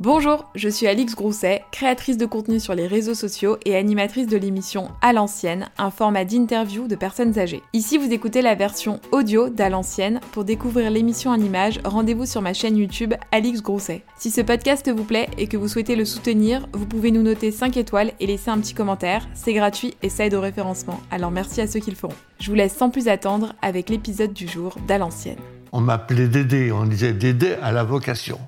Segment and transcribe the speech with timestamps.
[0.00, 4.36] Bonjour, je suis Alix Grousset, créatrice de contenu sur les réseaux sociaux et animatrice de
[4.36, 7.64] l'émission À l'ancienne, un format d'interview de personnes âgées.
[7.72, 10.20] Ici, vous écoutez la version audio d'À l'ancienne.
[10.30, 14.04] Pour découvrir l'émission en images, rendez-vous sur ma chaîne YouTube Alix Grousset.
[14.16, 17.50] Si ce podcast vous plaît et que vous souhaitez le soutenir, vous pouvez nous noter
[17.50, 19.26] 5 étoiles et laisser un petit commentaire.
[19.34, 21.00] C'est gratuit et ça aide au référencement.
[21.10, 22.14] Alors merci à ceux qui le feront.
[22.38, 25.40] Je vous laisse sans plus attendre avec l'épisode du jour d'À l'ancienne.
[25.72, 28.38] On m'appelait Dédé, on disait Dédé à la vocation.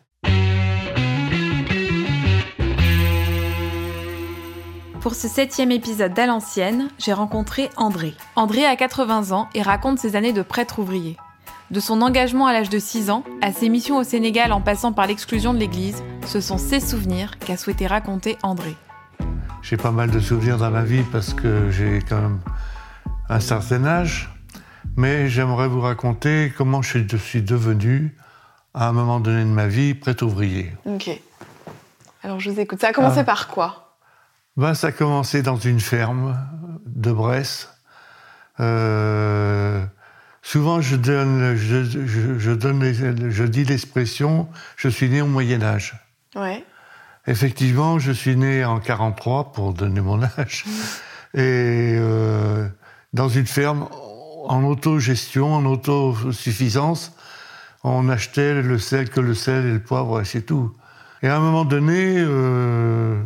[5.01, 8.15] Pour ce septième épisode d'À l'ancienne, j'ai rencontré André.
[8.37, 11.17] André a 80 ans et raconte ses années de prêtre ouvrier.
[11.71, 14.93] De son engagement à l'âge de 6 ans à ses missions au Sénégal en passant
[14.93, 18.77] par l'exclusion de l'Église, ce sont ces souvenirs qu'a souhaité raconter André.
[19.63, 22.41] J'ai pas mal de souvenirs dans ma vie parce que j'ai quand même
[23.29, 24.29] un certain âge,
[24.97, 28.17] mais j'aimerais vous raconter comment je suis devenu,
[28.75, 30.73] à un moment donné de ma vie, prêtre ouvrier.
[30.85, 31.11] Ok.
[32.23, 32.81] Alors je vous écoute.
[32.81, 33.25] Ça a commencé Ah.
[33.25, 33.90] par quoi?
[34.57, 36.37] Ben, ça a commencé dans une ferme
[36.87, 37.69] de Bresse.
[38.59, 39.83] Euh,
[40.43, 45.27] souvent, je, donne, je, je- je donne les- je dis l'expression «je suis né au
[45.27, 45.95] Moyen Âge
[46.37, 46.65] Ouais.».
[47.27, 50.65] Effectivement, je suis né en 43, pour donner mon âge,
[51.35, 52.67] et euh,
[53.13, 53.89] dans une ferme
[54.47, 57.13] en autogestion, en autosuffisance.
[57.85, 60.75] On achetait le sel que le sel et le poivre, et c'est tout.
[61.23, 63.23] Et à un moment donné, euh,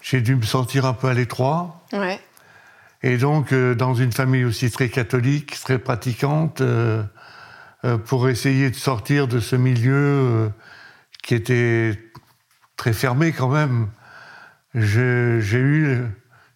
[0.00, 1.82] j'ai dû me sentir un peu à l'étroit.
[1.92, 2.20] Ouais.
[3.02, 7.02] Et donc, euh, dans une famille aussi très catholique, très pratiquante, euh,
[7.84, 10.50] euh, pour essayer de sortir de ce milieu
[11.22, 11.98] qui était
[12.76, 13.88] très fermé quand même,
[14.74, 16.06] j'ai eu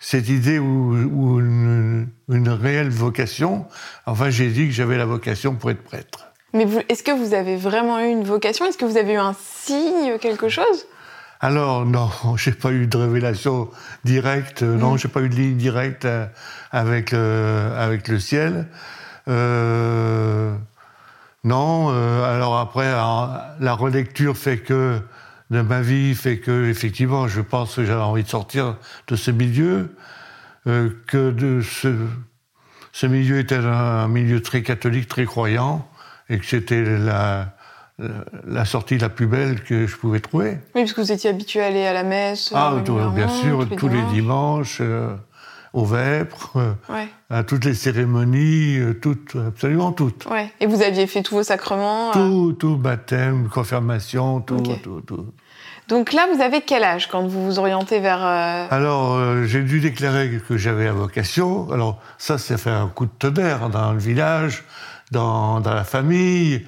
[0.00, 3.66] cette idée ou, ou une, une réelle vocation.
[4.06, 6.32] Enfin, j'ai dit que j'avais la vocation pour être prêtre.
[6.52, 8.66] Mais est-ce que vous avez vraiment eu une vocation?
[8.66, 10.86] Est-ce que vous avez eu un signe, quelque chose?
[11.42, 13.68] Alors non, j'ai pas eu de révélation
[14.04, 14.98] directe, euh, non, Mm.
[14.98, 16.26] j'ai pas eu de ligne directe euh,
[16.70, 18.68] avec le, avec le ciel.
[19.28, 20.54] Euh,
[21.44, 25.00] non, euh, alors après, alors, la relecture fait que
[25.50, 28.76] de ma vie fait que effectivement, je pense que j'avais envie de sortir
[29.08, 29.94] de ce milieu,
[30.64, 31.92] que de ce,
[32.92, 35.86] ce milieu était un, un milieu très catholique, très croyant,
[36.30, 37.54] et que c'était la,
[37.98, 40.58] la, sortie la plus belle que je pouvais trouver.
[40.74, 42.52] Oui, parce que vous étiez habitué à aller à la messe.
[42.54, 45.14] Ah, euh, tout- bien sûr, tous les dimanches, euh,
[45.72, 50.26] au Vêpres, euh, Ouais, à toutes les cérémonies, euh, toutes, absolument toutes.
[50.26, 50.50] ouais.
[50.60, 52.10] Et vous aviez fait tous vos sacrements.
[52.10, 55.26] euh, Tout, tout, baptême, confirmation, tout, tout, tout.
[55.88, 58.22] Donc là, vous avez quel âge quand vous vous orientez vers.
[58.22, 61.70] Alors, j'ai dû déclarer que j'avais la vocation.
[61.72, 64.64] Alors, ça, ça fait un coup de tonnerre dans le village,
[65.10, 66.64] dans, dans la famille.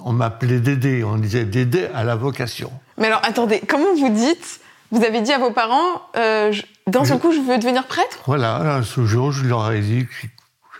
[0.00, 2.70] On m'appelait Dédé, on disait Dédé à la vocation.
[2.98, 4.60] Mais alors, attendez, comment vous dites
[4.92, 7.86] Vous avez dit à vos parents, euh, je- d'un seul Je- coup, je veux devenir
[7.86, 8.18] prêtre?
[8.26, 10.06] Voilà, ce jour, je leur ai dit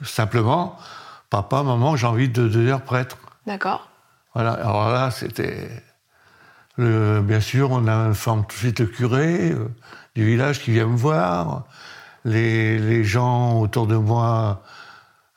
[0.04, 0.76] simplement,
[1.30, 3.16] papa, maman, j'ai envie de devenir prêtre.
[3.46, 3.88] D'accord.
[4.34, 5.68] Voilà, alors là, c'était.
[6.76, 9.68] le- Bien sûr, on a informe tout de suite le curé euh,
[10.14, 11.64] du village qui vient me voir.
[12.24, 14.62] Les, les gens autour de moi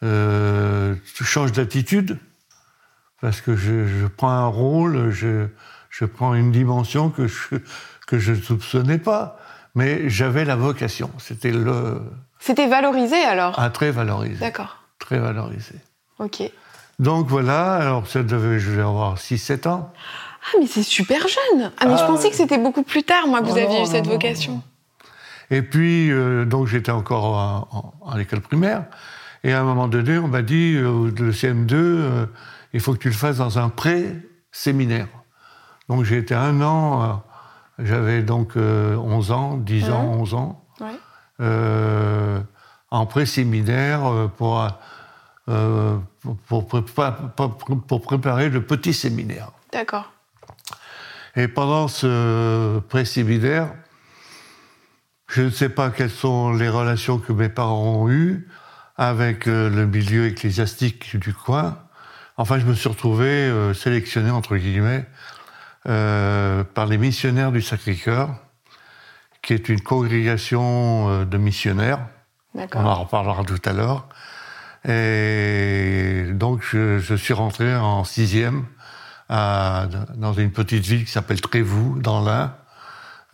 [0.03, 2.17] euh, changent d'attitude
[3.21, 5.47] parce que je, je prends un rôle, je,
[5.89, 7.55] je prends une dimension que je
[8.07, 9.37] que je ne soupçonnais pas.
[9.75, 11.11] Mais j'avais la vocation.
[11.19, 12.01] C'était le.
[12.39, 13.53] C'était valorisé alors?
[13.57, 14.39] Ah, très valorisé.
[14.39, 14.77] D'accord.
[14.97, 15.75] Très valorisé.
[16.17, 16.41] Ok.
[16.97, 19.93] Donc voilà, alors ça devait, je vais avoir 6-7 ans.
[20.43, 23.27] Ah, mais c'est super jeune Ah, mais je Ah, pensais que c'était beaucoup plus tard,
[23.27, 24.61] moi, que vous Oh, aviez eu cette non, vocation.
[25.51, 28.85] Et puis, euh, donc j'étais encore en, en- en école primaire.
[29.43, 32.25] Et à un moment donné, on m'a dit, euh, le CM2, euh,
[32.73, 35.07] il faut que tu le fasses dans un pré-séminaire.
[35.87, 37.13] Donc j'ai été un an, euh,
[37.79, 40.87] j'avais donc euh, 11 ans, 10 ans, 11 ans, Ouais.
[41.41, 42.39] euh,
[42.91, 44.67] en pré-séminaire euh, pour,
[45.45, 49.51] pour, pour prépa- pour- pour préparer le petit séminaire.
[49.71, 50.11] D'accord.
[51.35, 53.71] Et pendant ce pré-séminaire,
[55.27, 58.47] je ne sais pas quelles sont les relations que mes parents ont eues
[58.97, 61.77] avec le milieu ecclésiastique du coin.
[62.41, 65.05] Enfin, je me suis retrouvé euh, sélectionné, entre guillemets,
[65.89, 68.29] euh, par les missionnaires du Sacré-Cœur,
[69.41, 71.99] qui est une congrégation euh, de missionnaires.
[72.55, 74.07] On en reparlera tout à l'heure.
[74.87, 78.63] Et donc, je, je suis rentré en sixième
[79.27, 82.55] à- dans une petite ville qui s'appelle Trévoux, dans l'Ain,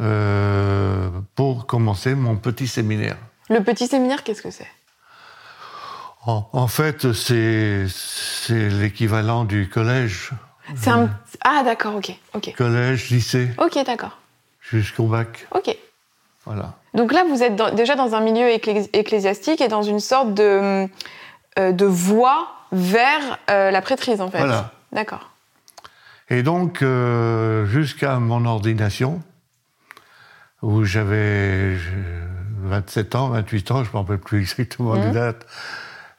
[0.02, 3.18] euh, pour commencer mon petit séminaire.
[3.52, 4.68] Le petit séminaire, qu'est-ce que c'est?
[6.26, 7.86] En, en fait, c'est
[8.50, 10.32] l'équivalent du collège
[10.76, 11.10] C'est un...
[11.44, 12.12] Ah, d'accord, ok.
[12.34, 12.54] ok.
[12.58, 14.18] Collège, lycée, Ok, d'accord.
[14.62, 15.48] jusqu'au bac.
[15.52, 15.76] Ok.
[16.46, 16.74] Voilà.
[16.94, 20.34] Donc là, vous êtes dans- déjà dans un milieu ecclé- ecclésiastique et dans une sorte
[20.34, 20.88] de,
[21.60, 24.40] euh, de voie vers euh, la prêtrise, en fait.
[24.40, 24.72] Voilà.
[24.92, 25.32] D'accord.
[26.30, 29.22] Et donc, euh, jusqu'à mon ordination,
[30.64, 31.90] où j'avais je-
[32.64, 35.46] 27 ans, 28 ans, je ne me rappelle plus exactement les dates,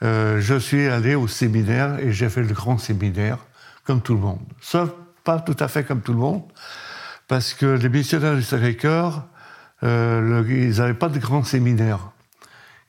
[0.02, 3.38] euh, je suis allé au séminaire et j'ai fait le grand séminaire,
[3.84, 4.40] comme tout le monde.
[4.60, 4.90] Sauf
[5.24, 6.42] pas tout à fait comme tout le monde,
[7.28, 9.24] parce que les missionnaires du Sacré-Cœur,
[9.82, 11.98] euh, ils n'avaient pas de grand séminaire.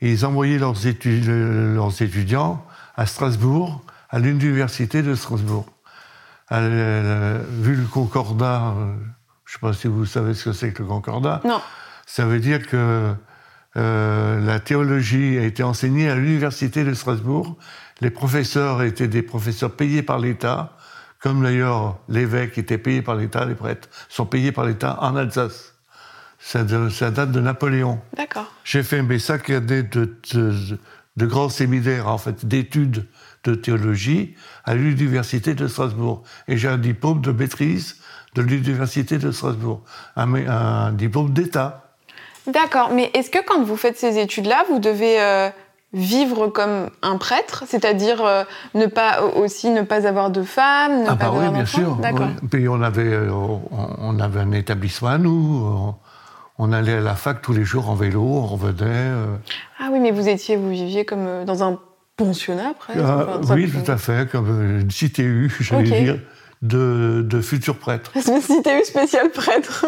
[0.01, 2.63] Ils envoyaient leurs, étu- le- leurs étudiants
[2.95, 5.65] à Strasbourg, à l'université de Strasbourg.
[6.49, 8.93] À vu le concordat, euh,
[9.45, 11.59] je ne sais pas si vous savez ce que c'est que le concordat, Non.
[12.05, 13.13] ça veut dire que
[13.77, 17.57] euh, la théologie a été enseignée à l'université de Strasbourg.
[18.01, 20.75] Les professeurs étaient des professeurs payés par l'État,
[21.19, 25.73] comme d'ailleurs l'évêque était payé par l'État, les prêtres sont payés par l'État en Alsace.
[26.39, 27.99] Ça, de- ça date de Napoléon.
[28.15, 28.51] D'accord.
[28.63, 30.53] J'ai fait mes sacs années de, de,
[31.17, 33.05] de grands séminaires, en fait, d'études
[33.43, 36.23] de théologie à l'université de Strasbourg.
[36.47, 37.97] Et j'ai un diplôme de maîtrise
[38.35, 39.83] de l'université de Strasbourg,
[40.15, 41.86] un diplôme d'État.
[42.47, 42.89] D'accord.
[42.93, 45.49] Mais est-ce que quand vous faites ces études-là, vous devez euh,
[45.93, 51.07] vivre comme un prêtre, c'est-à-dire euh, ne pas aussi ne pas avoir de femme, ne
[51.09, 51.77] Ah pas bah oui, avoir bien d'enfants?
[51.77, 51.97] sûr.
[52.01, 52.47] Oui.
[52.51, 55.95] Puis on avait, euh, on, avait un établissement à nous.
[56.59, 58.85] On, allait à la fac tous les jours en vélo, on revenait.
[58.85, 59.35] euh.
[59.79, 61.79] Ah oui, mais vous étiez, vous viviez comme euh, dans un
[62.17, 62.99] pensionnat presque.
[63.03, 65.97] Ah, oui, tout à fait, comme euh, une CTU, j'allais Ok.
[66.03, 66.19] dire,
[66.63, 68.11] de, de futurs prêtres.
[68.41, 69.85] Cité spécial prêtre.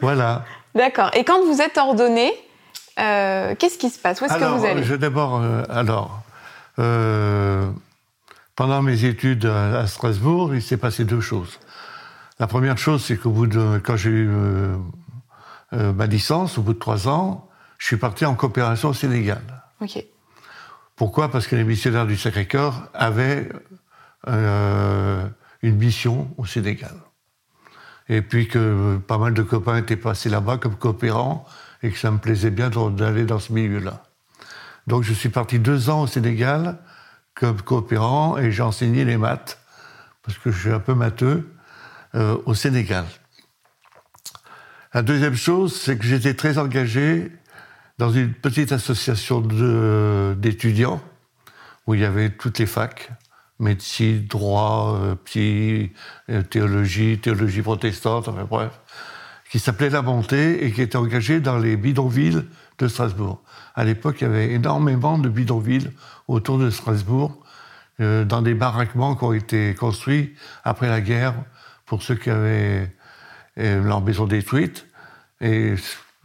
[0.00, 0.44] Voilà.
[0.74, 1.10] D'accord.
[1.14, 2.32] Et quand vous êtes ordonné,
[2.98, 4.20] euh, qu'est-ce qui se passe?
[4.20, 4.82] Où est-ce que vous allez?
[4.84, 6.22] je d'abord, euh, alors,
[6.78, 7.70] euh,
[8.56, 11.58] pendant mes études à, à Strasbourg, il s'est passé deux choses.
[12.38, 14.76] La première chose, c'est qu'au bout de, quand j'ai eu euh,
[15.74, 19.42] euh, ma licence, au bout de trois ans, je suis parti en coopération au Sénégal.
[19.80, 20.04] Ok.
[20.96, 21.30] Pourquoi?
[21.30, 23.48] Parce que les missionnaires du Sacré-Cœur avaient
[24.28, 25.26] euh,
[25.62, 26.94] une mission au Sénégal.
[28.10, 31.46] Et puis que pas mal de copains étaient passés là-bas comme coopérants
[31.82, 34.02] et que ça me plaisait bien d'aller dans ce milieu-là.
[34.88, 36.78] Donc je suis parti deux ans au Sénégal
[37.34, 39.60] comme coopérant et j'ai enseigné les maths,
[40.22, 41.48] parce que je suis un peu matheux,
[42.16, 43.04] euh, au Sénégal.
[44.92, 47.30] La deuxième chose, c'est que j'étais très engagé
[47.98, 49.40] dans une petite association
[50.34, 51.00] d'étudiants
[51.86, 53.12] où il y avait toutes les facs,
[53.60, 55.92] médecine, droit, euh, psy,
[56.30, 58.80] euh, théologie, théologie protestante, enfin bref,
[59.50, 62.42] qui s'appelait La Montée et qui était engagée dans les bidonvilles
[62.78, 63.42] de Strasbourg.
[63.74, 65.90] À l'époque, il y avait énormément de bidonvilles
[66.26, 67.36] autour de Strasbourg,
[68.00, 70.34] euh, dans des baraquements qui ont été construits
[70.64, 71.34] après la guerre
[71.84, 72.90] pour ceux qui avaient
[73.58, 74.86] euh, leur maison détruite.
[75.42, 75.74] Et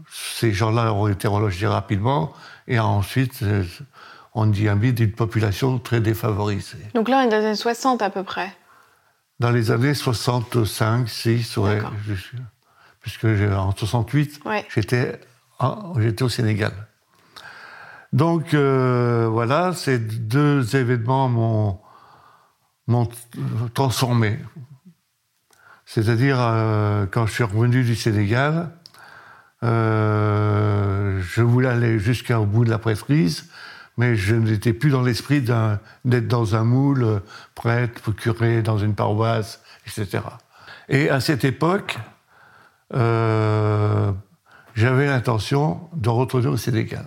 [0.09, 2.33] ces gens-là ont été relogés rapidement.
[2.67, 3.43] Et ensuite,
[4.35, 6.77] on y mis d'une population très défavorisée.
[6.93, 8.55] Donc là, on est dans les années 60 à peu près.
[9.39, 12.13] Dans les années 65, 6, ouais, je
[13.01, 14.65] puisque en 68, Ouais.
[14.73, 15.19] j'étais
[16.21, 16.71] au Sénégal.
[18.13, 21.79] Donc euh, voilà, ces deux événements m'ont
[22.87, 23.09] m'ont
[23.73, 24.39] transformé.
[25.85, 28.71] C'est-à-dire, euh, quand je suis revenu du Sénégal,
[29.63, 33.49] euh, je voulais aller jusqu'au bout de la prêtrise,
[33.97, 37.19] mais je n'étais plus dans l'esprit d'être dans un moule, euh,
[37.53, 40.23] prêtre, curé, dans une paroisse, etc.
[40.89, 41.97] Et à cette époque,
[42.93, 44.11] euh,
[44.75, 47.05] j'avais l'intention de retourner au Sénégal.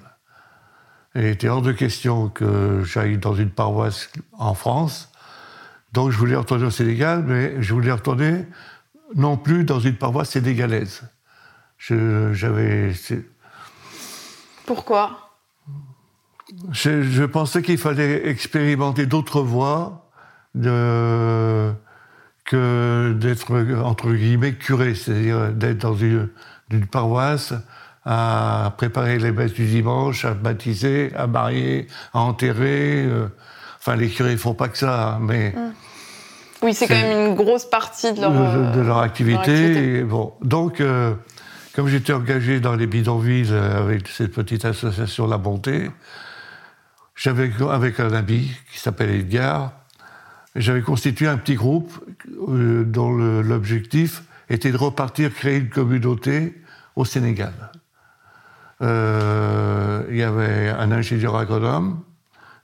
[1.14, 5.10] Il était hors de question que j'aille dans une paroisse en France.
[5.92, 8.46] Donc je voulais retourner au Sénégal, mais je voulais retourner
[9.14, 11.02] non plus dans une paroisse sénégalaise.
[11.78, 12.92] J'avais,
[14.66, 15.27] Pourquoi?
[16.72, 20.08] Je, je pensais qu'il fallait expérimenter d'autres voies
[20.54, 21.70] de,
[22.44, 23.52] que d'être,
[23.84, 26.28] entre guillemets, curé, c'est-à-dire d'être dans une,
[26.70, 27.52] une paroisse
[28.04, 33.04] à préparer les messes du dimanche, à baptiser, à marier, à enterrer.
[33.06, 33.28] euh.
[33.78, 35.54] Enfin, les curés font pas que ça, hein, mais
[36.62, 38.36] Oui, c'est quand même une grosse partie de leur, de,
[38.76, 39.98] de- euh, leur activité.
[39.98, 41.14] Et bon, donc, euh,
[41.74, 45.90] comme j'étais engagé dans les bidonvilles avec cette petite association La Bonté,
[47.18, 49.72] j'avais avec un ami qui s'appelle Edgar,
[50.54, 51.92] j'avais constitué un petit groupe
[52.48, 56.54] euh, dont l'objectif était de repartir créer une communauté
[56.94, 57.52] au Sénégal.
[58.82, 62.00] Euh, il y avait un ingénieur agronome,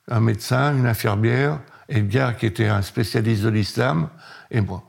[0.09, 1.59] un médecin, une infirmière,
[1.89, 4.09] Edgar qui était un spécialiste de l'islam,
[4.53, 4.85] et moi.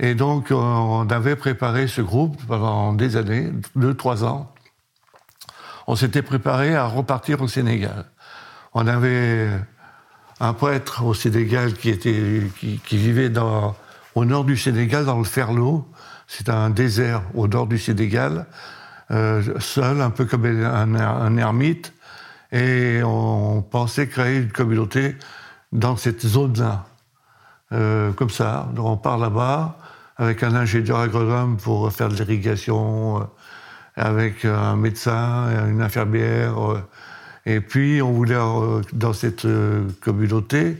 [0.00, 4.52] Et donc, on avait préparé ce groupe pendant des années, deux, trois ans.
[5.86, 8.11] On s'était préparé à repartir au Sénégal.
[8.74, 9.50] On avait
[10.40, 11.92] un prêtre au Sénégal qui,
[12.90, 13.30] vivait
[14.14, 15.86] au nord du Sénégal, dans le Ferlo.
[16.26, 18.46] C'est un désert au nord du Sénégal,
[19.10, 21.92] euh, seul, un peu comme un, ermite.
[22.50, 25.16] Et on pensait créer une communauté
[25.72, 26.86] dans cette zone-là.
[27.72, 29.78] Euh, comme ça, on part là-bas
[30.16, 33.24] avec un ingénieur agronome pour faire de l'irrigation, euh,
[33.96, 36.54] avec un médecin, une infirmière.
[37.46, 38.38] Euh, et puis, on voulait,
[38.92, 39.46] dans cette
[40.00, 40.76] communauté,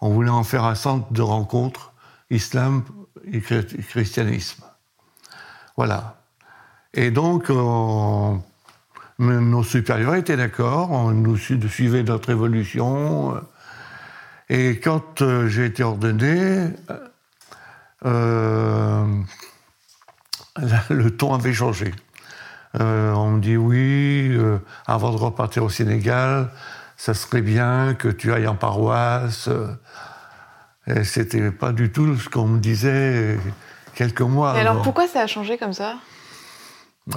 [0.00, 1.92] on voulait en faire un centre de rencontre
[2.30, 2.82] islam
[3.32, 4.64] et christianisme.
[5.76, 6.22] Voilà.
[6.94, 8.42] Et donc, nos
[9.64, 13.40] supérieurs étaient d'accord, on nous suivait notre évolution.
[14.50, 16.70] Et quand euh, j'ai été ordonné,
[18.06, 19.06] euh,
[20.90, 21.92] le ton avait changé.
[22.78, 24.36] Euh, on me dit oui,
[24.86, 26.50] avant de repartir au Sénégal,
[26.96, 29.48] ça serait bien que tu ailles en paroisse.
[30.86, 33.38] Et c'était pas du tout ce qu'on me disait
[33.94, 34.56] quelques mois.
[34.56, 35.96] Et alors pourquoi ça a changé comme ça?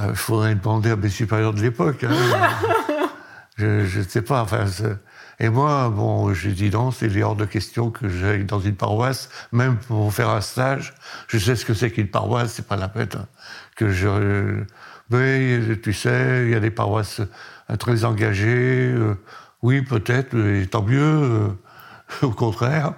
[0.08, 2.04] Il faudrait demander à mes supérieurs de l'époque.
[2.04, 2.14] Hein.
[3.58, 4.42] je ne sais pas.
[4.42, 4.66] Enfin,
[5.42, 9.30] et moi, bon, j'ai dit non, c'est hors de question que j'aille dans une paroisse,
[9.52, 10.94] même pour faire un stage.
[11.28, 13.26] Je sais ce que c'est qu'une paroisse, c'est pas la peine hein,
[13.76, 14.64] que je.
[15.12, 17.22] Oui, tu sais, il y a des paroisses
[17.70, 18.92] euh, très engagées.
[18.94, 19.16] Euh,
[19.62, 20.36] oui, peut-être,
[20.70, 21.02] tant mieux.
[21.02, 21.48] Euh,
[22.22, 22.94] au contraire,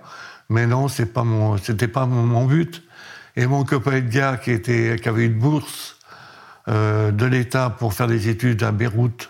[0.50, 2.84] mais non, c'est pas pas mon, but.
[3.36, 5.98] Et mon copain Edgar, qui qui avait une bourse
[6.67, 9.29] de l'État pour faire des études à Beyrouth,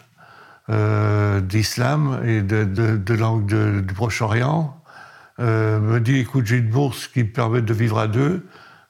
[0.69, 4.81] euh, d'islam et de, de, langue du Proche-Orient,
[5.41, 8.47] euh, me dit écoute, j'ai une bourse qui me permet de vivre à deux.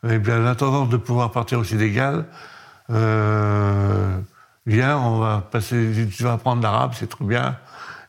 [0.07, 2.25] Et bien, en attendant de pouvoir partir au Sénégal,
[2.89, 4.19] euh,
[4.65, 7.57] viens, on va passer, tu vas apprendre l'arabe, c'est trop bien,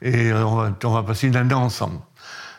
[0.03, 1.99] et on va, passer une année ensemble.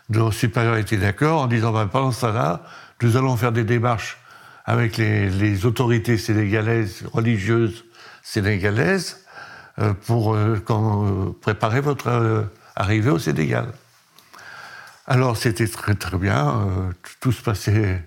[0.10, 2.63] Nos supérieurs étaient d'accord en disant ben, pendant ça là,
[3.01, 4.17] nous allons faire des démarches
[4.65, 7.86] avec les, autorités sénégalaises, religieuses
[8.24, 9.24] sénégalaises,
[9.79, 13.67] euh, pour euh, préparer votre arrivée au Sénégal.
[15.07, 18.03] Alors c'était très très bien, tout se passait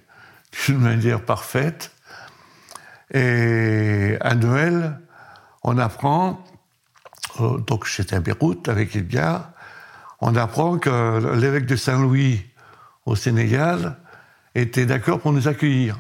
[0.66, 1.92] d'une manière parfaite.
[3.12, 5.00] Et à Noël,
[5.62, 6.44] on apprend,
[7.38, 9.50] donc j'étais à Beyrouth avec Edgar,
[10.20, 12.44] on apprend que l'évêque de Saint-Louis
[13.06, 13.96] au Sénégal
[14.54, 15.96] était d'accord pour nous accueillir.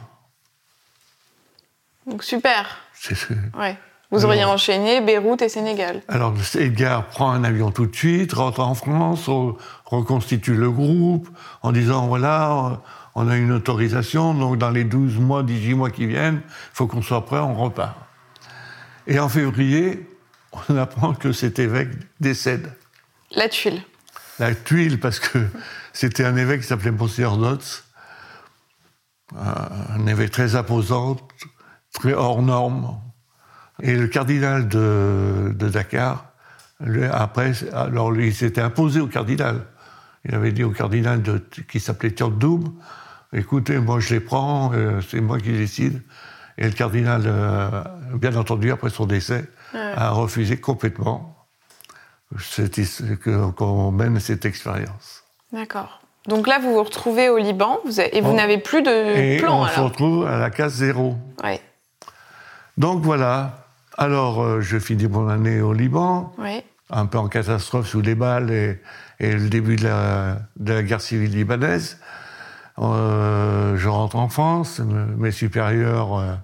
[2.06, 2.78] Donc super.
[2.94, 3.16] C'est
[3.58, 3.78] ouais.
[4.10, 6.02] Vous auriez enchaîné Beyrouth et Sénégal.
[6.08, 9.28] Alors Edgar prend un avion tout de suite, rentre en France,
[9.84, 11.28] reconstitue le groupe
[11.60, 12.80] en disant voilà,
[13.18, 16.86] on a une autorisation, donc dans les 12 mois, 18 mois qui viennent, il faut
[16.86, 17.96] qu'on soit prêt, on repart.
[19.08, 20.08] Et en février,
[20.68, 22.72] on apprend que cet évêque décède.
[23.32, 23.82] La tuile.
[24.38, 25.38] La tuile, parce que
[25.92, 27.84] c'était un évêque qui s'appelait Monseigneur Notz,
[29.36, 31.16] un évêque très imposant,
[31.92, 33.00] très hors norme,
[33.82, 36.26] et le cardinal de, Dakar,
[37.10, 39.64] après, alors lui, il s'était imposé au cardinal.
[40.24, 42.74] Il avait dit au cardinal de, qui s'appelait Doum,
[43.32, 46.02] écoutez, moi je les prends, euh, c'est moi qui décide.
[46.56, 47.70] Et le cardinal, euh,
[48.14, 49.44] bien entendu, après son décès,
[49.74, 51.46] a refusé complètement
[53.56, 55.24] qu'on mène cette expérience.
[55.52, 56.00] D'accord.
[56.26, 57.78] Donc là, vous vous retrouvez au Liban
[58.12, 59.62] et vous n'avez plus de et plan.
[59.62, 61.16] On se retrouve à la case zéro.
[61.42, 61.60] Ouais.
[62.76, 63.68] Donc voilà,
[63.98, 66.32] alors, euh, je finis mon année au Liban,
[66.88, 68.80] un peu en catastrophe sous les balles et,
[69.18, 71.98] le début de la, guerre civile libanaise.
[72.80, 76.34] Euh, je rentre en France, mes supérieurs euh,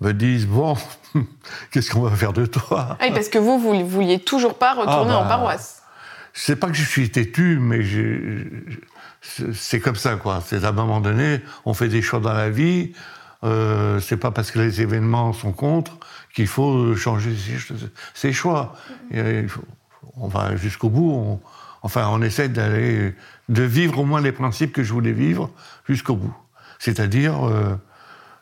[0.00, 0.76] me disent Bon,
[1.70, 2.98] qu'est-ce qu'on va faire de toi?
[3.00, 5.82] Ah Parce que vous, vous ne vouliez toujours pas retourner ah en bah, paroisse.
[6.34, 7.80] Sais pas que je suis têtu, mais
[9.54, 10.42] c'est comme ça, quoi.
[10.44, 12.92] C'est à un moment donné, on fait des choix dans la vie.
[13.42, 15.98] Euh, c'est pas parce que les événements sont contre
[16.34, 17.34] qu'il faut changer
[18.14, 18.74] ses, choix.
[20.16, 21.40] on va jusqu'au bout.
[21.86, 23.14] Enfin, on essaie d'aller,
[23.48, 25.50] de vivre au moins les principes que je voulais vivre
[25.88, 26.36] jusqu'au bout.
[26.80, 27.76] C'est-à-dire euh,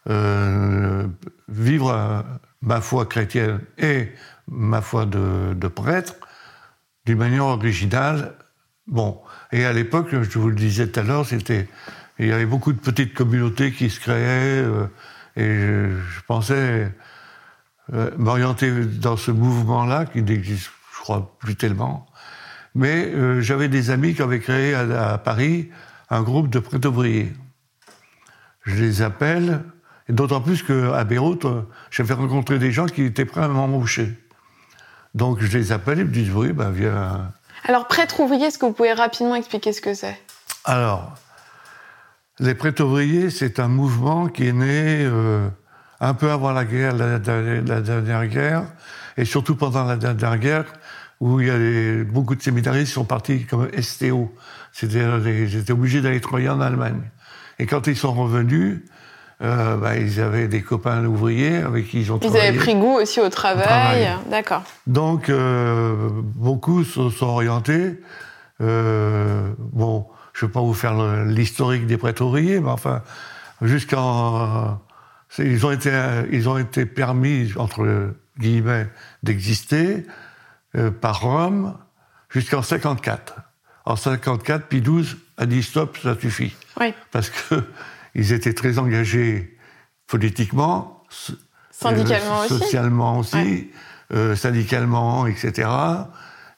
[0.09, 1.07] euh,
[1.49, 2.25] vivre
[2.63, 4.09] ma foi chrétienne et
[4.49, 6.15] ma foi de, prêtre
[7.05, 8.35] d'une manière originale.
[8.87, 9.21] Bon,
[9.53, 11.69] et à l'époque, je vous le disais tout à l'heure, c'était
[12.19, 14.87] il y avait beaucoup de petites communautés qui se créaient, euh,
[15.37, 16.93] et je, pensais
[17.93, 22.07] euh, m'orienter dans ce mouvement-là, qui n'existe, je crois, plus tellement.
[22.75, 25.71] Mais euh, j'avais des amis qui avaient créé à, Paris
[26.11, 27.33] un groupe de prêt ouvriers.
[28.65, 29.63] Je les appelle,
[30.09, 34.19] et d'autant plus qu'à Beyrouth, euh, j'avais rencontré des gens qui étaient prêts à m'embaucher.
[35.15, 37.33] Donc je les appelle, ils me disent oui, ben viens.
[37.65, 40.21] Alors prêtre ouvrier, est-ce que vous pouvez rapidement expliquer ce que c'est?
[40.65, 41.15] Alors,
[42.41, 45.49] les prêtres ouvriers, c'est un mouvement qui est né euh,
[46.01, 48.65] un peu avant la guerre, la, dernière guerre,
[49.17, 50.65] et surtout pendant la dernière guerre,
[51.21, 54.33] où il y a beaucoup de séminaristes qui sont partis comme STO.
[54.73, 57.01] C'est-à-dire, ils étaient obligés d'aller travailler en Allemagne.
[57.59, 58.81] Et quand ils sont revenus,
[59.43, 62.45] euh, bah, ils avaient des copains ouvriers avec qui ils ont travaillé.
[62.45, 64.09] Ils avaient pris goût aussi au travail.
[64.31, 64.63] D'accord.
[64.87, 68.01] Donc, euh, beaucoup se sont orientés.
[68.61, 73.03] Euh, bon, je ne vais pas vous faire l'historique des prêtres ouvriers, mais enfin,
[73.63, 74.81] jusqu'en.
[75.41, 75.91] Ils ont, été,
[76.31, 78.87] ils ont été permis, entre guillemets,
[79.25, 80.07] d'exister
[81.01, 81.77] par Rome
[82.31, 83.37] jusqu'en 54.
[83.87, 86.55] En 54, puis 12 a dit stop, ça suffit.
[86.81, 86.95] Oui.
[87.11, 87.63] Parce que
[88.15, 89.59] ils étaient très engagés
[90.07, 91.03] politiquement,
[91.71, 93.71] syndicalement euh, socialement aussi,
[94.13, 95.69] euh, syndicalement, etc.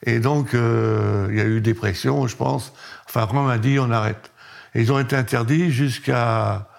[0.03, 2.73] Et donc, euh, il y a eu des pressions, je pense.
[3.07, 4.31] Enfin, Rome a dit on arrête.
[4.75, 6.69] Et ils ont été interdits jusqu'à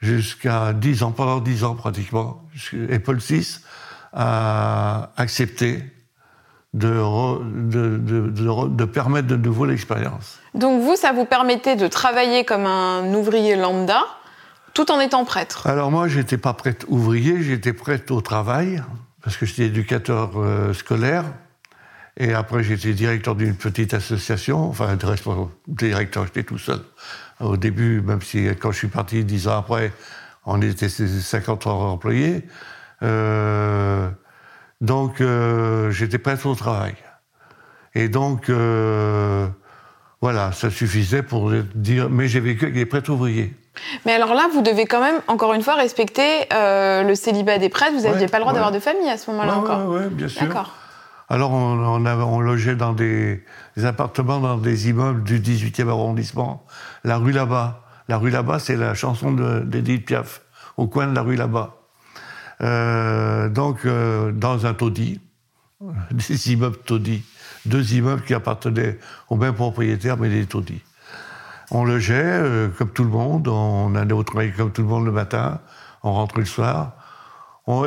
[0.00, 2.46] jusqu'à 10 ans, pendant 10 ans pratiquement.
[2.90, 3.58] Et Paul VI
[4.12, 5.95] a accepté
[6.76, 7.00] de,
[7.70, 10.38] de, de, de, permettre de nouveau l'expérience.
[10.54, 14.02] Donc vous, ça vous permettait de travailler comme un ouvrier lambda
[14.74, 18.82] tout en étant prêtre Alors moi, j'étais pas prêtre ouvrier, j'étais prêtre au travail,
[19.22, 21.24] parce que j'étais éducateur euh, scolaire.
[22.18, 24.96] Et après, j'étais directeur d'une petite association, enfin,
[25.66, 26.80] directeur, j'étais tout seul.
[27.40, 29.92] Au début, même si quand je suis parti dix ans après,
[30.44, 32.44] on était 50 employés.
[33.02, 34.08] Euh,
[34.80, 36.94] donc, euh, j'étais prêt au travail.
[37.94, 39.48] Et donc, euh,
[40.20, 42.10] voilà, ça suffisait pour dire.
[42.10, 43.54] Mais j'ai vécu avec des prêtres ouvriers.
[44.04, 47.68] Mais alors là, vous devez quand même, encore une fois, respecter euh, le célibat des
[47.68, 47.94] prêtres.
[47.94, 49.88] Vous n'aviez pas le droit d'avoir de famille à ce moment-là encore.
[49.88, 50.46] Oui, bien sûr.
[50.46, 50.74] D'accord.
[51.28, 53.42] Alors, on, on, logeait dans des,
[53.82, 56.64] appartements, dans des immeubles du 18e arrondissement.
[57.02, 57.82] La rue là-bas.
[58.08, 60.42] La rue là-bas, c'est la chanson d'Edith Piaf,
[60.76, 61.85] au coin de la rue là-bas.
[62.62, 65.20] Euh, donc, euh, dans un taudis,
[66.10, 67.22] des immeubles taudis,
[67.66, 70.82] deux immeubles qui appartenaient au même propriétaire, mais des taudis.
[71.70, 75.04] On logeait euh, comme tout le monde, on allait au travail comme tout le monde
[75.04, 75.60] le matin,
[76.02, 76.92] on rentrait le soir.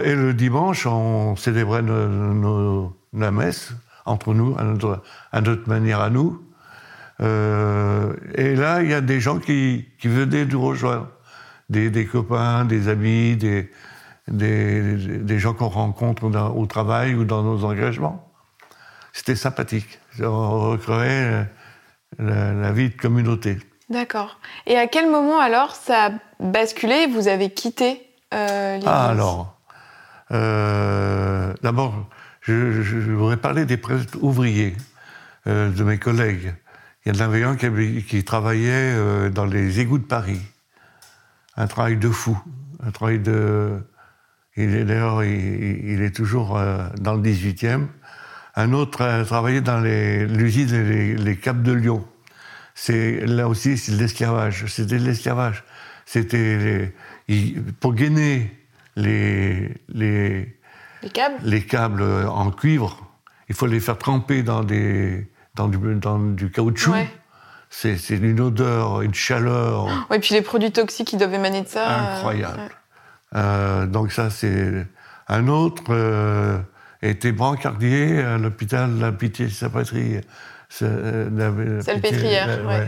[0.03, 3.71] et le dimanche, on célébrait la messe
[4.05, 4.63] entre nous, à
[5.41, 6.43] notre, manière à nous.
[7.21, 11.07] et là, il y a des gens qui, venaient nous rejoindre.
[11.69, 13.69] Des, des copains, des amis, des,
[14.29, 18.31] des, gens qu'on rencontre au travail ou dans nos engagements.
[19.13, 19.99] C'était sympathique.
[20.19, 21.47] On recréait
[22.17, 23.57] la, la, vie de communauté.
[23.89, 24.39] D'accord.
[24.67, 28.01] Et à quel moment alors ça a basculé Vous avez quitté
[28.33, 29.59] euh, Ah alors,
[30.31, 32.07] euh, d'abord,
[32.41, 34.75] je, voudrais parler des prêtres ouvriers,
[35.47, 36.53] euh, de mes collègues.
[37.05, 40.41] Il y en avait un qui, qui travaillait euh, dans les égouts de Paris.
[41.55, 42.39] Un travail de fou,
[42.85, 43.81] un travail de,
[44.67, 47.87] D'ailleurs, il, est toujours euh, dans le 18e.
[48.55, 52.05] Un autre a travaillé dans l'usine des les, Caps de Lyon.
[52.75, 54.65] C'est là aussi c'est de l'esclavage.
[54.67, 55.63] C'était de l'esclavage.
[56.05, 56.93] C'était
[57.79, 58.51] pour gainer
[58.95, 60.57] les, les,
[61.03, 61.37] les câbles?
[61.43, 63.07] les câbles en cuivre.
[63.47, 66.93] Il faut les faire tremper dans des dans du, dans du caoutchouc.
[67.69, 69.87] C'est une odeur, une chaleur.
[70.11, 71.87] Et puis les produits toxiques qui doivent émaner de ça.
[71.87, 72.71] Euh, Incroyable.
[73.35, 74.87] Euh, donc ça, c'est
[75.27, 76.59] un autre euh,
[77.01, 80.23] était brancardier à l'hôpital de la Pitié Salpêtrière.
[80.81, 81.29] Euh,
[82.67, 82.87] oui.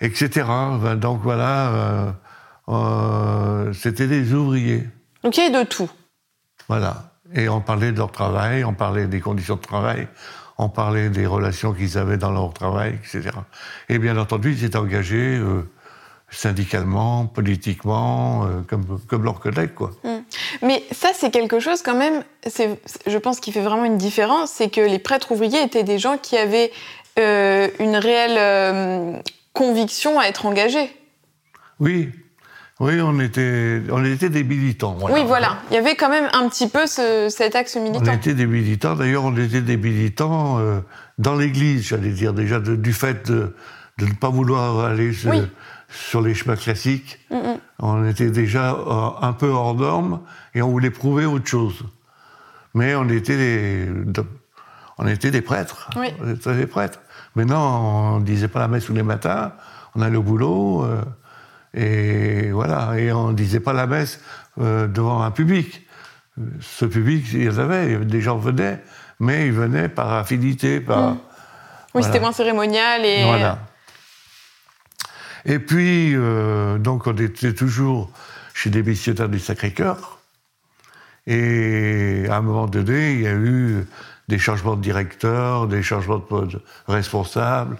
[0.00, 0.46] Etc.
[0.80, 2.14] Ben, donc voilà,
[3.74, 4.88] c'était des ouvriers.
[5.24, 5.90] Donc il y avait de tout.
[6.68, 7.12] Voilà.
[7.34, 10.08] Et on parlait de leur travail, on parlait des conditions de travail,
[10.56, 13.30] on parlait des relations qu'ils avaient dans leur travail, etc.
[13.88, 15.38] Et bien entendu, ils étaient engagés
[16.30, 19.74] syndicalement, politiquement, euh, comme, comme leurs collègues.
[19.74, 19.92] Quoi.
[20.04, 20.18] Mm.
[20.62, 22.22] Mais ça, c'est quelque chose quand même,
[23.06, 26.18] je pense, qui fait vraiment une différence, c'est que les prêtres ouvriers étaient des gens
[26.18, 26.70] qui avaient
[27.18, 29.12] euh, une réelle euh,
[29.54, 30.94] conviction à être engagés.
[31.80, 32.10] Oui,
[32.80, 34.96] oui, on était, on était des militants.
[35.10, 35.58] Oui, voilà.
[35.70, 38.04] Il y avait quand même un petit peu cet axe militant.
[38.06, 38.94] On était des militants.
[38.94, 40.60] D'ailleurs, on était des militants
[41.18, 43.56] dans l'Église, j'allais dire, déjà du fait de,
[43.98, 45.12] de, ne pas vouloir aller
[45.88, 47.18] sur les chemins classiques.
[47.78, 50.20] On était déjà euh, un peu hors norme
[50.54, 51.84] et on voulait prouver autre chose.
[52.74, 53.88] Mais on était
[54.98, 55.90] on était des prêtres.
[55.96, 56.08] Oui.
[56.22, 57.00] On était des prêtres.
[57.34, 59.52] Maintenant, on ne disait pas la messe tous les matins,
[59.94, 61.02] on allait au boulot, euh,
[61.72, 64.20] et voilà, et on ne disait pas la messe
[64.60, 65.86] euh, devant un public.
[66.60, 68.82] Ce public, il y en avait, des gens venaient,
[69.20, 71.12] mais ils venaient par affinité, par...
[71.12, 71.18] Mm.
[71.94, 73.24] Oui, c'était moins cérémonial et...
[73.24, 73.58] Voilà.
[75.48, 78.10] Et puis, euh, donc, on était toujours
[78.52, 80.20] chez des missionnaires du Sacré-Cœur.
[81.26, 83.86] Et à un moment donné, il y a eu
[84.28, 87.78] des changements de directeurs, des changements de responsables.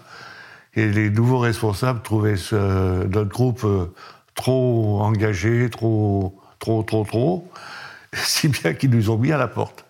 [0.74, 3.92] Et les nouveaux responsables trouvaient notre groupe euh,
[4.34, 7.52] trop engagé, trop, trop, trop, trop,
[8.14, 9.84] si bien qu'ils nous ont mis à la porte.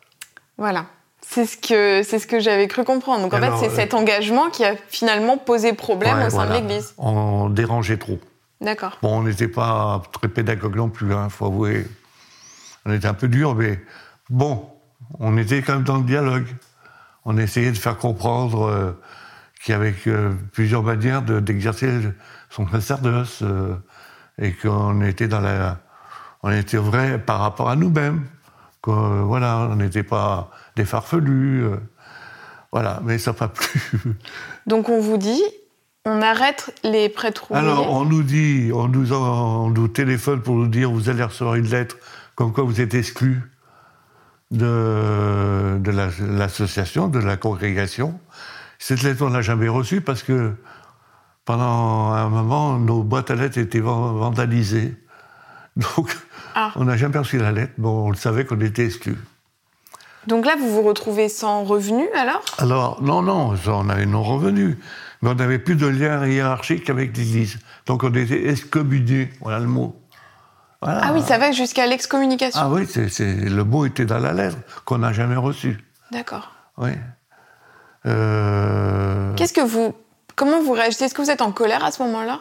[0.56, 0.86] Voilà.
[1.30, 3.20] C'est ce que c'est ce que j'avais cru comprendre.
[3.22, 6.60] Donc en fait, c'est cet engagement qui a finalement posé problème ouais, au sein voilà.
[6.60, 6.94] de l'Église.
[6.96, 8.18] On dérangeait trop.
[8.62, 8.98] D'accord.
[9.02, 11.86] Bon, on n'était pas très pédagogue non plus, hein, faut avouer.
[12.86, 13.78] On était un peu dur, mais
[14.30, 14.68] bon,
[15.20, 16.46] on était quand même dans le dialogue.
[17.26, 18.92] On essayait de faire comprendre euh,
[19.62, 21.90] qu'il y avait euh, plusieurs manières de- d'exercer
[22.48, 23.74] son sacerdoce euh,
[24.40, 25.76] et qu'on était dans la,
[26.42, 28.24] on était vrai par rapport à nous-mêmes.
[28.82, 31.64] Que, euh, voilà, on n'était pas des farfelus.
[31.64, 31.76] euh,
[32.72, 33.80] voilà, mais ça n'a pas plu.
[34.66, 35.42] Donc on vous dit,
[36.04, 37.46] on arrête les prêtres.
[37.52, 41.22] Alors, on nous dit, on nous, en- on nous téléphone pour nous dire vous allez
[41.24, 41.96] recevoir une lettre
[42.34, 43.42] comme quoi vous êtes exclu
[44.50, 48.18] de, de la- l'association, de la congrégation.
[48.78, 50.52] Cette lettre, on l'a jamais reçue parce que
[51.44, 54.96] pendant un moment, nos boîtes à lettres étaient van- vandalisées.
[55.76, 56.16] Donc,
[56.54, 56.72] Ah.
[56.76, 57.72] on n'a jamais reçu la lettre.
[57.78, 59.16] Bon, on le savait qu'on était exclu.
[60.26, 62.42] Donc là, vous vous retrouvez sans revenu alors?
[62.58, 64.78] Alors, non, non, on avait non revenu.
[65.22, 67.58] Mais on n'avait plus de lien hiérarchique avec l'Église.
[67.86, 70.00] Donc on était excommuniés, voilà le mot.
[70.82, 71.00] Voilà.
[71.02, 72.60] Ah oui, ça va jusqu'à l'excommunication.
[72.62, 75.82] Ah oui, c'est- le mot était dans la lettre, qu'on n'a jamais reçu.
[76.12, 76.52] D'accord.
[76.76, 76.90] Oui.
[78.06, 79.94] Euh, Qu'est-ce que vous,
[80.36, 81.04] comment vous réagissez?
[81.06, 82.40] Est-ce que vous êtes en colère à ce moment-là?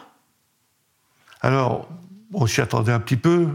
[1.40, 1.88] Alors,
[2.32, 3.48] on s'y attendait un petit peu.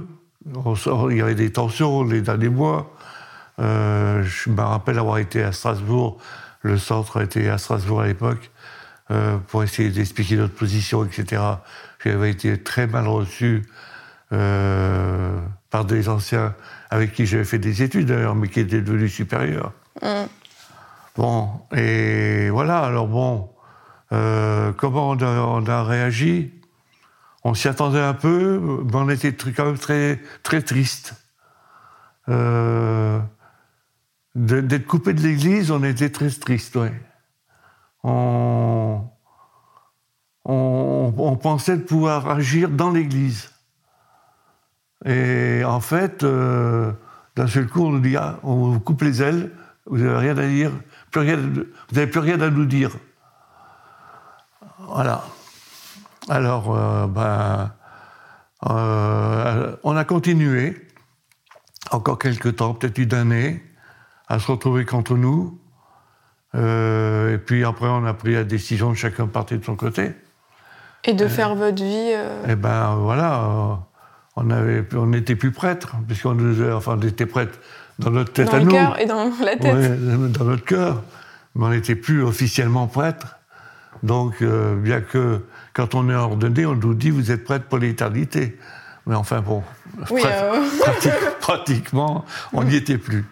[0.45, 2.93] Il y avait des tensions les derniers mois.
[3.59, 6.17] Euh, je me rappelle avoir été à Strasbourg.
[6.61, 8.51] Le centre était à Strasbourg à l'époque
[9.11, 11.41] euh, pour essayer d'expliquer notre position, etc.
[12.03, 13.63] J'avais été très mal reçu
[14.31, 16.55] euh, par des anciens
[16.89, 19.71] avec qui j'avais fait des études d'ailleurs, mais qui étaient devenus supérieurs.
[20.01, 20.25] Mm.
[21.15, 23.49] Bon, et voilà, alors bon,
[24.09, 26.51] comment on a, on a réagi?
[27.43, 31.15] On s'y attendait un peu, mais on était quand même très, très triste.
[32.29, 33.19] Euh,
[34.35, 36.87] D'être coupé de l'église, on était très triste, oui.
[38.03, 39.09] On,
[41.41, 43.51] pensait pouvoir agir dans l'église.
[45.05, 46.93] Et en fait, euh,
[47.35, 49.51] d'un seul coup, on nous dit ah, on vous coupe les ailes,
[49.85, 50.71] vous n'avez rien à dire,
[51.11, 52.91] plus rien, vous n'avez plus rien à nous dire.
[54.79, 55.23] Voilà.
[56.29, 57.71] Alors, euh, ben,
[58.69, 60.75] euh, on a continué,
[61.91, 63.63] encore quelques temps, peut-être une année,
[64.27, 65.59] à se retrouver contre nous.
[66.55, 70.13] Euh, et puis après, on a pris la décision de chacun partir de son côté.
[71.03, 72.13] Et de faire votre vie.
[72.47, 73.79] Eh ben voilà,
[74.37, 76.37] on avait, on n'était plus prêtre, puisqu'on
[76.71, 77.59] enfin, on était prêtre
[77.99, 79.75] dans notre tête dans à le nous, cœur et dans la tête.
[79.75, 81.03] Ouais, dans notre cœur,
[81.55, 83.37] mais on n'était plus officiellement prêtre.
[84.03, 85.39] Donc, euh, bien que
[85.73, 88.57] quand on est ordonné, on nous dit vous êtes prêtre pour l'éternité.
[89.07, 89.63] Mais enfin bon,
[90.11, 91.09] Oui, euh, prati-
[91.41, 93.25] pratiquement, on n'y était plus.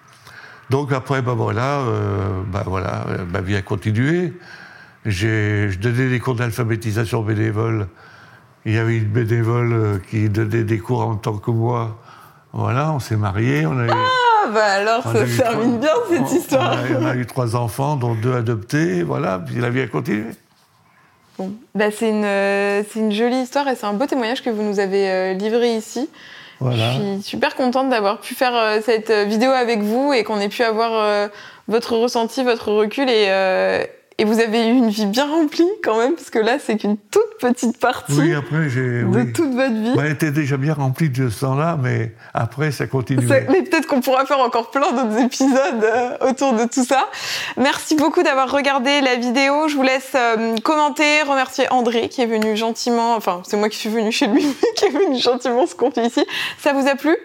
[0.69, 4.33] Donc après, ben voilà, euh, ben voilà, euh, ma vie a continué.
[5.05, 7.87] J'ai, je donnais des cours d'alphabétisation bénévole.
[8.65, 11.99] Il y avait une bénévole qui donnait des cours en tant que moi.
[12.53, 15.89] Voilà, on s'est mariés, on a eu, Ah bah alors on ça se termine bien
[16.09, 16.77] cette on- histoire.
[16.91, 19.87] On a, on a eu trois enfants, dont deux adoptés, voilà, puis la vie a
[19.87, 20.25] continué.
[21.37, 24.49] Bon, bah, c'est une, euh, c'est une jolie histoire et c'est un beau témoignage que
[24.49, 26.09] vous nous avez euh, livré ici.
[26.59, 26.91] Voilà.
[26.91, 30.49] Je suis super contente d'avoir pu faire euh, cette vidéo avec vous et qu'on ait
[30.49, 31.27] pu avoir euh,
[31.67, 33.83] votre ressenti, votre recul et, euh,
[34.17, 36.97] et vous avez eu une vie bien remplie quand même parce que là c'est qu'une
[36.97, 39.01] toute petite partie Oui, après, j'ai.
[39.01, 39.33] de oui.
[39.33, 39.93] toute votre vie.
[39.95, 43.27] Bah, elle était déjà bien remplie de ce temps-là, mais après, ça continuait.
[43.27, 47.07] Ça- mais peut-être qu'on pourra faire encore plein d'autres épisodes euh, autour de tout ça.
[47.57, 49.67] Merci beaucoup d'avoir regardé la vidéo.
[49.67, 53.77] Je vous laisse euh, commenter, remercier André qui est venu gentiment, enfin c'est moi qui
[53.77, 56.23] suis venue chez lui, mais qui est venu gentiment se confier ici.
[56.59, 57.15] Ça vous a plu?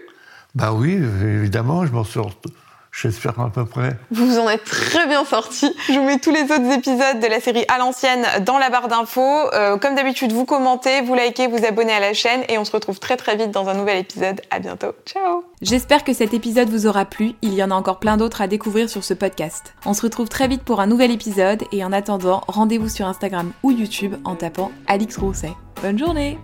[0.54, 2.30] Bah oui, évidemment, je m'en re-
[2.96, 3.98] J'espère à peu près.
[4.10, 5.70] Vous en êtes très bien sorti.
[5.88, 8.88] Je vous mets tous les autres épisodes de la série à l'ancienne dans la barre
[8.88, 9.52] d'infos.
[9.52, 12.72] Euh, comme d'habitude, vous commentez, vous likez, vous abonnez à la chaîne et on se
[12.72, 14.40] retrouve très très vite dans un nouvel épisode.
[14.50, 14.92] À bientôt.
[15.04, 17.32] Ciao J'espère que cet épisode vous aura plu.
[17.42, 19.74] Il y en a encore plein d'autres à découvrir sur ce podcast.
[19.84, 23.52] On se retrouve très vite pour un nouvel épisode et en attendant, rendez-vous sur Instagram
[23.62, 25.52] ou YouTube en tapant Alix Grousset.
[25.82, 26.38] Bonne journée